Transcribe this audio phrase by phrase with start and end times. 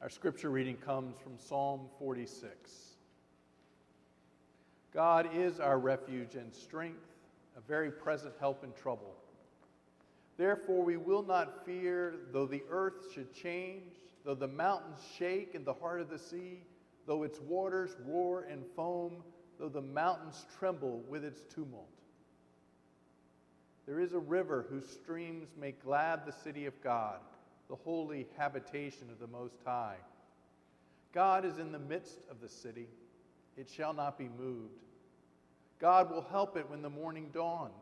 [0.00, 2.70] Our scripture reading comes from Psalm 46.
[4.94, 7.04] God is our refuge and strength,
[7.56, 9.16] a very present help in trouble.
[10.36, 15.64] Therefore, we will not fear, though the earth should change, though the mountains shake in
[15.64, 16.62] the heart of the sea,
[17.04, 19.24] though its waters roar and foam,
[19.58, 21.90] though the mountains tremble with its tumult.
[23.84, 27.18] There is a river whose streams make glad the city of God,
[27.68, 29.96] the holy habitation of the Most High.
[31.12, 32.88] God is in the midst of the city,
[33.56, 34.84] it shall not be moved.
[35.80, 37.72] God will help it when the morning dawns.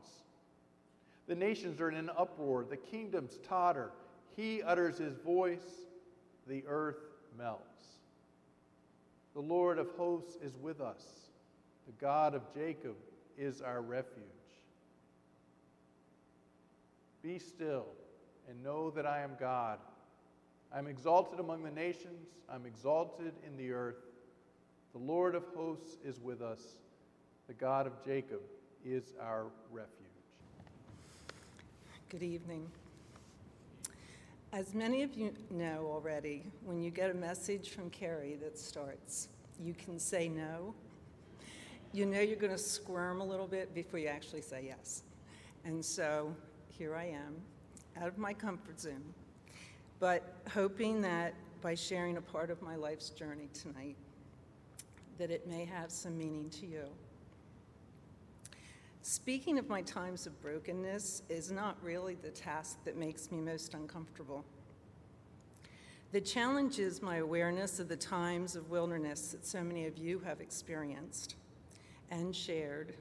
[1.29, 3.91] The nations are in an uproar, the kingdoms totter.
[4.37, 5.87] He utters his voice,
[6.47, 7.01] the earth
[7.39, 7.85] melts.
[9.35, 11.05] The Lord of hosts is with us,
[11.87, 12.97] the God of Jacob
[13.37, 14.25] is our refuge.
[17.23, 17.87] Be still
[18.49, 19.79] and know that I am God.
[20.73, 23.97] I am exalted among the nations, I'm exalted in the earth.
[24.93, 26.61] The Lord of hosts is with us,
[27.49, 28.41] the God of Jacob
[28.85, 29.93] is our refuge.
[32.09, 32.67] Good evening.
[34.53, 39.29] As many of you know already, when you get a message from Carrie that starts,
[39.61, 40.75] you can say no.
[41.93, 45.03] You know you're going to squirm a little bit before you actually say yes.
[45.65, 46.35] And so
[46.69, 47.35] here I am,
[48.01, 49.15] out of my comfort zone,
[50.01, 53.97] but hoping that by sharing a part of my life's journey tonight,
[55.19, 56.85] that it may have some meaning to you.
[59.03, 63.73] Speaking of my times of brokenness is not really the task that makes me most
[63.75, 64.45] uncomfortable.
[66.13, 70.19] The challenge is my awareness of the times of wilderness that so many of you
[70.21, 71.37] have experienced
[72.11, 72.95] and shared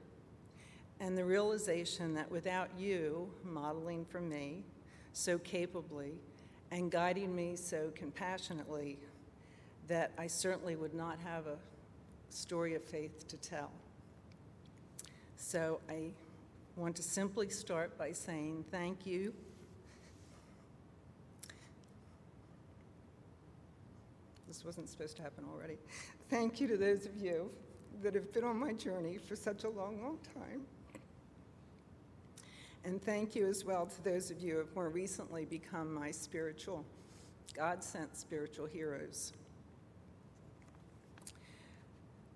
[1.00, 4.64] and the realization that without you modeling for me
[5.16, 6.12] so capably
[6.72, 8.98] and guiding me so compassionately,
[9.88, 11.56] that I certainly would not have a
[12.30, 13.72] story of faith to tell.
[15.38, 16.12] So I
[16.76, 19.34] want to simply start by saying thank you.
[24.48, 25.78] This wasn't supposed to happen already.
[26.30, 27.50] Thank you to those of you
[28.04, 30.62] that have been on my journey for such a long, long time.
[32.86, 36.12] And thank you as well to those of you who have more recently become my
[36.12, 36.86] spiritual,
[37.56, 39.34] God sent spiritual heroes.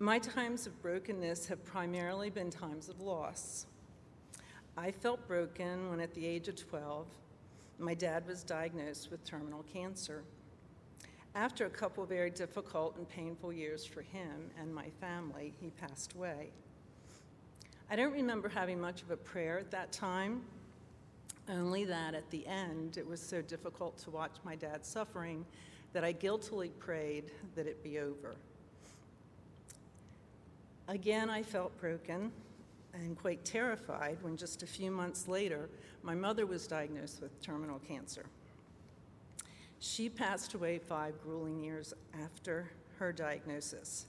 [0.00, 3.66] My times of brokenness have primarily been times of loss.
[4.76, 7.06] I felt broken when, at the age of 12,
[7.78, 10.24] my dad was diagnosed with terminal cancer.
[11.36, 16.14] After a couple very difficult and painful years for him and my family, he passed
[16.14, 16.50] away.
[17.92, 20.42] I don't remember having much of a prayer at that time,
[21.48, 25.44] only that at the end it was so difficult to watch my dad suffering
[25.92, 28.36] that I guiltily prayed that it be over.
[30.86, 32.30] Again, I felt broken
[32.94, 35.68] and quite terrified when just a few months later
[36.04, 38.24] my mother was diagnosed with terminal cancer.
[39.80, 42.70] She passed away five grueling years after
[43.00, 44.06] her diagnosis.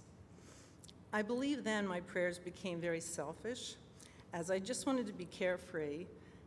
[1.14, 3.76] I believe then my prayers became very selfish,
[4.34, 6.06] as I just wanted to be carefree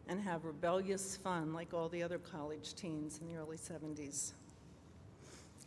[0.08, 4.32] and have rebellious fun like all the other college teens in the early 70s.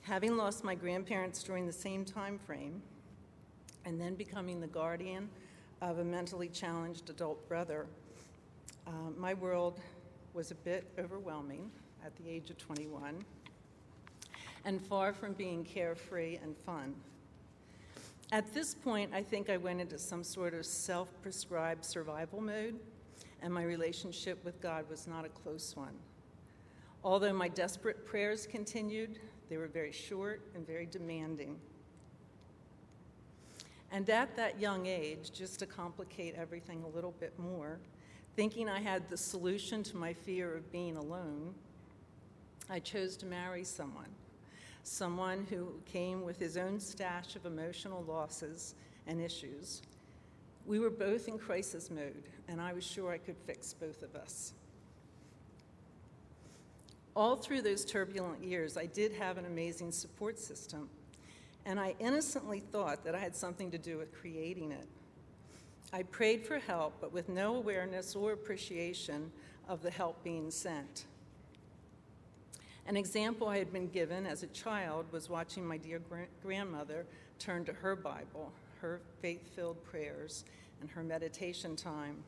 [0.02, 2.81] Having lost my grandparents during the same time frame,
[3.86, 5.30] and then becoming the guardian
[5.81, 7.86] of a mentally challenged adult brother,
[8.88, 9.80] uh, my world
[10.34, 11.69] was a bit overwhelming
[12.03, 13.24] at the age of 21
[14.66, 16.96] and far from being carefree and fun.
[18.32, 22.78] At this point, I think I went into some sort of self prescribed survival mode,
[23.42, 25.96] and my relationship with God was not a close one.
[27.06, 31.58] Although my desperate prayers continued, they were very short and very demanding.
[33.94, 37.80] And at that young age, just to complicate everything a little bit more,
[38.36, 41.54] thinking I had the solution to my fear of being alone,
[42.70, 44.10] I chose to marry someone
[44.88, 48.75] someone who came with his own stash of emotional losses
[49.06, 49.81] and issues.
[50.66, 54.16] We were both in crisis mode, and I was sure I could fix both of
[54.16, 54.54] us.
[57.16, 60.89] All through those turbulent years, I did have an amazing support system,
[61.66, 64.88] and I innocently thought that I had something to do with creating it.
[65.92, 69.31] I prayed for help, but with no awareness or appreciation
[69.68, 71.06] of the help being sent.
[72.88, 76.01] An example I had been given as a child was watching my dear
[76.42, 77.06] grandmother
[77.38, 80.45] turn to her Bible, her faith filled prayers,
[80.80, 82.24] and her meditation time.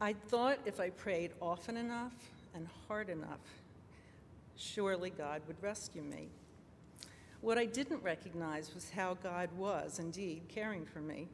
[0.00, 2.12] I thought if I prayed often enough
[2.56, 3.38] and hard enough,
[4.56, 6.28] surely God would rescue me.
[7.40, 11.28] What I didn't recognize was how God was indeed caring for me.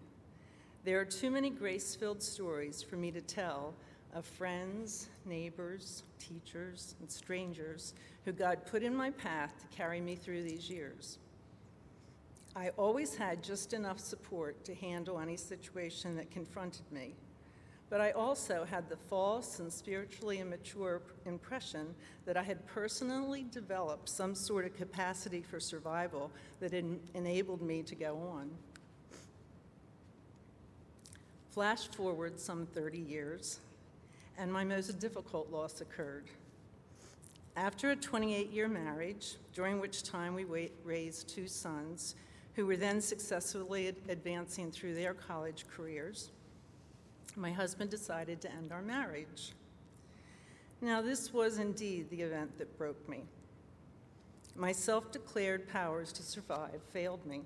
[0.85, 3.73] There are too many grace filled stories for me to tell
[4.13, 7.95] of friends, neighbors, teachers, and strangers
[8.25, 11.19] who God put in my path to carry me through these years.
[12.55, 17.15] I always had just enough support to handle any situation that confronted me,
[17.89, 21.95] but I also had the false and spiritually immature impression
[22.27, 26.31] that I had personally developed some sort of capacity for survival
[26.61, 28.51] that en- enabled me to go on.
[31.51, 33.61] Flash forward some 30 years,
[34.39, 36.25] and my most difficult loss occurred.
[37.57, 42.15] After a 28 year marriage, during which time we raised two sons
[42.55, 46.31] who were then successfully advancing through their college careers,
[47.37, 49.53] my husband decided to end our marriage.
[50.81, 53.25] Now, this was indeed the event that broke me.
[54.57, 57.43] My self declared powers to survive failed me.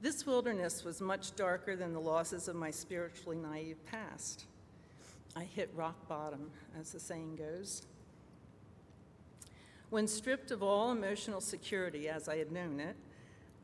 [0.00, 4.46] This wilderness was much darker than the losses of my spiritually naive past.
[5.36, 6.50] I hit rock bottom,
[6.80, 7.82] as the saying goes.
[9.90, 12.96] When stripped of all emotional security as I had known it,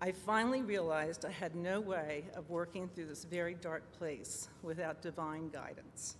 [0.02, 5.00] I finally realized I had no way of working through this very dark place without
[5.00, 6.16] divine guidance.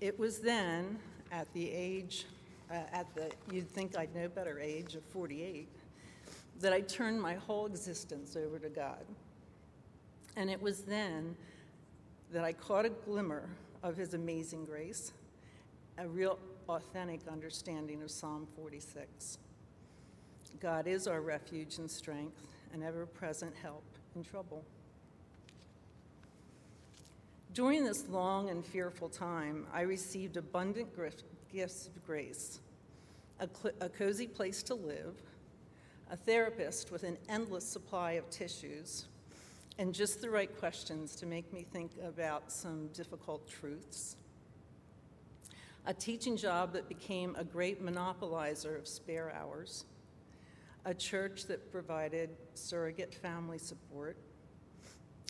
[0.00, 0.98] It was then,
[1.30, 2.24] at the age,
[2.70, 5.68] uh, at the, you'd think I'd know better age of 48,
[6.60, 9.04] that I turned my whole existence over to God.
[10.36, 11.36] And it was then
[12.32, 13.48] that I caught a glimmer
[13.84, 15.12] of His amazing grace,
[15.98, 16.38] a real
[16.68, 19.38] authentic understanding of Psalm 46.
[20.58, 22.40] God is our refuge and strength,
[22.72, 23.84] and ever present help
[24.16, 24.64] in trouble.
[27.52, 30.88] During this long and fearful time, I received abundant
[31.52, 32.60] gifts of grace
[33.40, 35.14] a, cl- a cozy place to live,
[36.10, 39.06] a therapist with an endless supply of tissues,
[39.78, 44.16] and just the right questions to make me think about some difficult truths.
[45.86, 49.84] A teaching job that became a great monopolizer of spare hours,
[50.84, 54.16] a church that provided surrogate family support,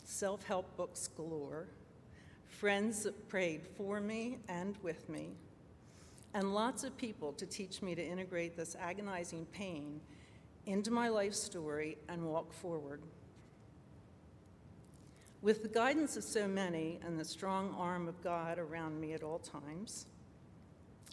[0.05, 1.69] self help books galore,
[2.49, 5.31] friends that prayed for me and with me,
[6.35, 10.01] and lots of people to teach me to integrate this agonizing pain
[10.67, 13.01] into my life story and walk forward.
[15.45, 19.23] With the guidance of so many and the strong arm of God around me at
[19.23, 20.07] all times,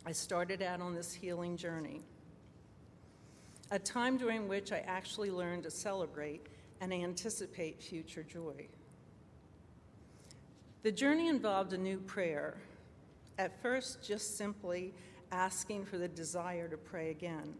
[0.06, 2.00] I started out on this healing journey,
[3.72, 6.48] a time during which I actually learned to celebrate
[6.80, 8.68] and anticipate future joy.
[10.84, 12.56] The journey involved a new prayer,
[13.38, 14.94] at first, just simply
[15.34, 17.54] asking for the desire to pray again,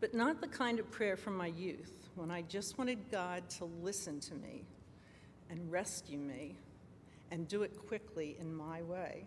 [0.00, 3.64] but not the kind of prayer from my youth when I just wanted God to
[3.64, 4.66] listen to me
[5.50, 6.56] and rescue me
[7.30, 9.24] and do it quickly in my way.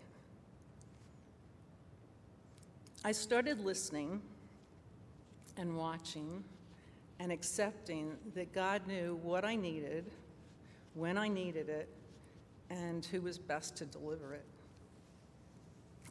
[3.04, 4.20] I started listening
[5.56, 6.44] and watching
[7.18, 10.04] and accepting that God knew what I needed,
[10.94, 11.88] when I needed it,
[12.70, 14.44] and who was best to deliver it.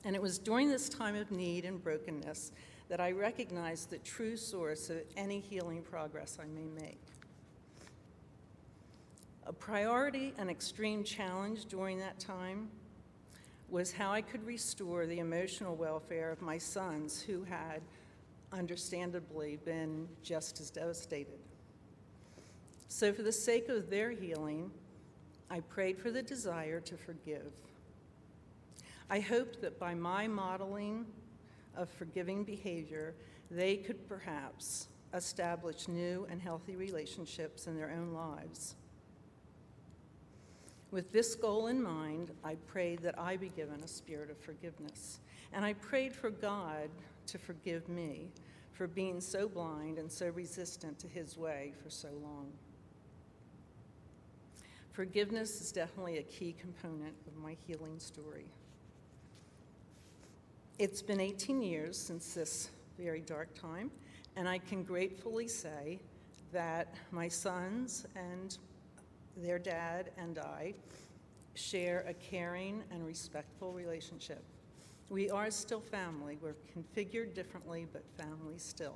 [0.04, 2.52] And it was during this time of need and brokenness
[2.90, 7.02] that I recognized the true source of any healing progress I may make.
[9.50, 12.70] A priority and extreme challenge during that time
[13.68, 17.82] was how I could restore the emotional welfare of my sons who had,
[18.54, 21.40] understandably, been just as devastated.
[22.90, 24.70] So, for the sake of their healing,
[25.50, 27.52] I prayed for the desire to forgive.
[29.10, 31.08] I hoped that by my modeling
[31.76, 33.16] of forgiving behavior,
[33.50, 38.76] they could perhaps establish new and healthy relationships in their own lives.
[40.92, 45.20] With this goal in mind, I prayed that I be given a spirit of forgiveness.
[45.54, 46.90] And I prayed for God
[47.28, 48.32] to forgive me
[48.72, 52.52] for being so blind and so resistant to his way for so long.
[54.92, 58.52] Forgiveness is definitely a key component of my healing story.
[60.80, 63.92] It's been 18 years since this very dark time,
[64.36, 66.00] and I can gratefully say
[66.52, 68.58] that my sons and
[69.42, 70.74] their dad and I
[71.56, 74.44] share a caring and respectful relationship.
[75.10, 76.38] We are still family.
[76.42, 78.96] We're configured differently, but family still.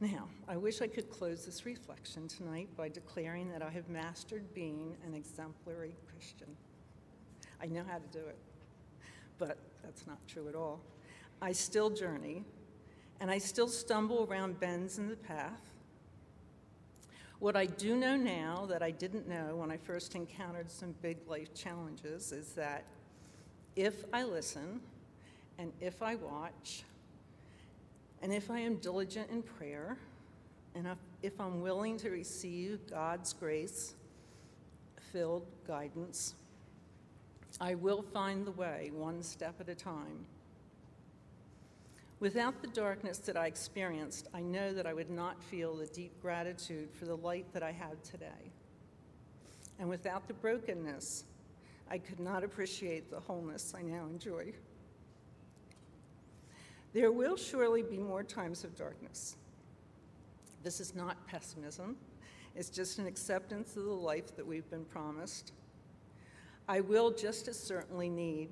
[0.00, 4.54] Now, I wish I could close this reflection tonight by declaring that I have mastered
[4.54, 6.48] being an exemplary Christian.
[7.62, 8.38] I know how to do it.
[9.38, 10.80] but that's not true at all.
[11.42, 12.44] I still journey,
[13.20, 15.60] and I still stumble around bends in the path.
[17.38, 21.18] What I do know now that I didn't know when I first encountered some big
[21.26, 22.84] life challenges is that
[23.76, 24.80] if I listen,
[25.58, 26.82] and if I watch,
[28.22, 29.96] and if I am diligent in prayer,
[30.74, 30.86] and
[31.22, 33.94] if, I'm willing to receive God's grace
[35.12, 36.34] filled guidance,
[37.60, 40.26] I will find the way one step at a time.
[42.20, 46.20] Without the darkness that I experienced, I know that I would not feel the deep
[46.20, 48.52] gratitude for the light that I have today.
[49.78, 51.24] And without the brokenness,
[51.90, 54.52] I could not appreciate the wholeness I now enjoy.
[56.92, 59.36] There will surely be more times of darkness.
[60.62, 61.96] This is not pessimism,
[62.54, 65.52] it's just an acceptance of the life that we've been promised.
[66.68, 68.50] I will just as certainly need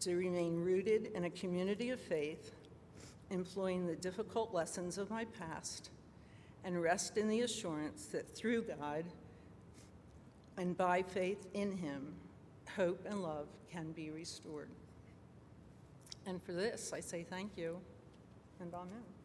[0.00, 2.52] to remain rooted in a community of faith
[3.30, 5.90] employing the difficult lessons of my past,
[6.64, 9.04] and rest in the assurance that through God
[10.56, 12.14] and by faith in Him,
[12.76, 14.70] hope and love can be restored.
[16.26, 17.78] And for this, I say thank you
[18.60, 19.15] and amen.